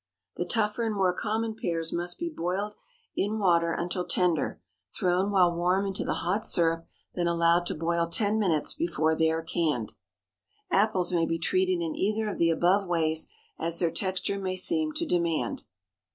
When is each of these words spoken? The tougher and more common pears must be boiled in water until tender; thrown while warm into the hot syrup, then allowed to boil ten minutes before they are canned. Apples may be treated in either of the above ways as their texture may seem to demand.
The 0.35 0.45
tougher 0.45 0.81
and 0.81 0.95
more 0.95 1.13
common 1.13 1.53
pears 1.53 1.93
must 1.93 2.17
be 2.17 2.27
boiled 2.27 2.73
in 3.15 3.37
water 3.37 3.71
until 3.71 4.03
tender; 4.03 4.59
thrown 4.97 5.29
while 5.29 5.55
warm 5.55 5.85
into 5.85 6.03
the 6.03 6.15
hot 6.25 6.43
syrup, 6.43 6.87
then 7.13 7.27
allowed 7.27 7.67
to 7.67 7.75
boil 7.75 8.07
ten 8.07 8.39
minutes 8.39 8.73
before 8.73 9.15
they 9.15 9.29
are 9.29 9.43
canned. 9.43 9.93
Apples 10.71 11.13
may 11.13 11.27
be 11.27 11.37
treated 11.37 11.83
in 11.83 11.93
either 11.95 12.27
of 12.27 12.39
the 12.39 12.49
above 12.49 12.87
ways 12.87 13.27
as 13.59 13.77
their 13.77 13.91
texture 13.91 14.39
may 14.39 14.55
seem 14.55 14.91
to 14.93 15.05
demand. 15.05 15.65